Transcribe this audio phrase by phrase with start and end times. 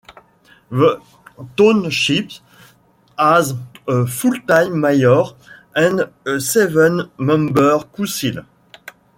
[0.71, 0.99] The
[1.55, 2.31] Township
[3.19, 3.53] has
[3.87, 5.25] a full-time Mayor
[5.75, 8.45] and a seven-member council.